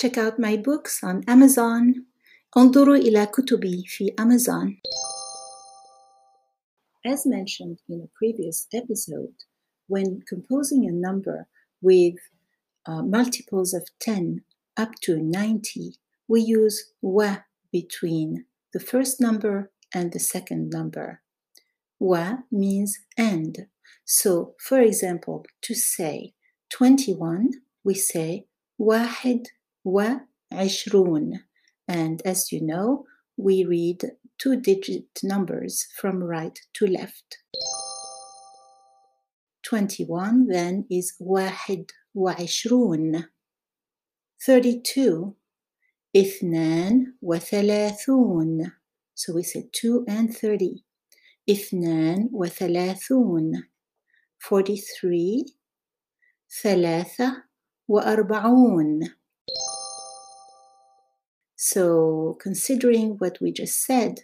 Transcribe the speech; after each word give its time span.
Check 0.00 0.18
out 0.18 0.38
my 0.38 0.56
books 0.56 1.02
on 1.02 1.22
Amazon. 1.26 2.06
انظروا 2.56 2.96
إلى 2.96 3.26
كتبي 3.26 3.84
في 3.86 4.14
Amazon. 4.20 4.76
As 7.04 7.26
mentioned 7.26 7.78
in 7.88 8.00
a 8.00 8.10
previous 8.18 8.66
episode, 8.74 9.36
when 9.86 10.20
composing 10.28 10.86
a 10.86 10.92
number 10.92 11.46
with 11.80 12.16
uh, 12.84 13.02
multiples 13.02 13.72
of 13.72 13.88
10 14.00 14.42
up 14.76 14.90
to 15.02 15.18
90, 15.18 15.94
we 16.28 16.40
use 16.40 16.92
wa 17.00 17.36
between 17.72 18.44
the 18.72 18.80
first 18.80 19.20
number 19.20 19.70
and 19.94 20.12
the 20.12 20.20
second 20.20 20.70
number. 20.70 21.22
Wa 21.98 22.38
means 22.50 22.98
and. 23.16 23.68
So, 24.04 24.54
for 24.58 24.80
example, 24.80 25.46
to 25.62 25.74
say 25.74 26.34
21, 26.70 27.50
we 27.84 27.94
say 27.94 28.46
واحد 28.78 29.46
وعشرون. 29.84 31.32
And 31.88 32.22
as 32.24 32.52
you 32.52 32.60
know, 32.60 33.04
we 33.36 33.64
read 33.64 34.02
two 34.38 34.56
digit 34.60 35.06
numbers 35.22 35.86
from 35.96 36.22
right 36.22 36.58
to 36.74 36.86
left. 36.86 37.38
21 39.62 40.46
then 40.46 40.86
is 40.90 41.14
واحد 41.20 41.90
وعشرون. 42.14 43.24
32 44.38 45.34
اثنان 46.16 47.14
وثلاثون. 47.22 48.72
So 49.14 49.32
we 49.32 49.42
said 49.42 49.72
2 49.72 50.04
and 50.08 50.34
30. 50.34 50.84
اثنان 51.50 52.28
وثلاثون. 52.32 53.62
43 54.38 55.44
ثلاثة 56.62 57.42
وأربعون. 57.88 59.00
So, 61.60 62.36
considering 62.40 63.16
what 63.18 63.38
we 63.40 63.52
just 63.52 63.84
said, 63.84 64.20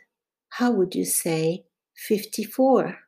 how 0.51 0.71
would 0.71 0.95
you 0.95 1.05
say 1.05 1.65
54? 1.97 2.99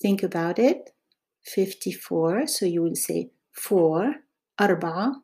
Think 0.00 0.22
about 0.22 0.58
it. 0.58 0.90
54, 1.44 2.46
so 2.46 2.66
you 2.66 2.82
will 2.82 2.94
say 2.94 3.30
4, 3.52 4.14
أربعة, 4.60 5.14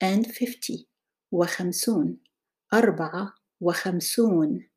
and 0.00 0.26
50. 0.26 0.88
وخمسون 1.32 2.18
أربعة 2.74 3.34
وخمسون 3.60 4.68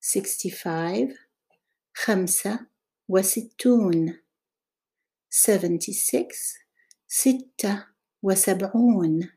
65 0.00 1.18
خمسة 1.94 2.66
وستون 3.08 4.18
76 5.30 6.58
ستة 7.08 7.86
وسبعون 8.25 9.29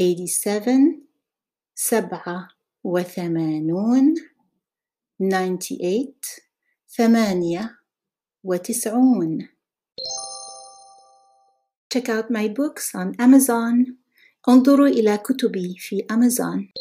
87 0.00 1.06
سبعة 1.74 2.48
وثمانون 2.84 4.14
98 5.18 6.14
ثمانية 6.96 7.78
وتسعون 8.44 9.48
Check 11.94 12.08
out 12.08 12.30
my 12.30 12.48
books 12.48 12.94
on 12.94 13.14
Amazon. 13.18 13.94
انظروا 14.48 14.88
إلى 14.88 15.18
كتبي 15.18 15.74
في 15.78 16.06
Amazon. 16.12 16.72